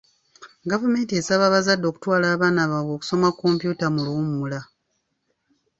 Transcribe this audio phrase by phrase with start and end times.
[0.71, 4.59] Gavumenti esaba abazadde okutwala abaana baabwe okusoma kompyuta mu luwummula.